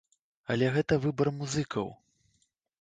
Але 0.53 0.71
гэта 0.77 0.99
выбар 1.05 1.33
музыкаў. 1.37 1.87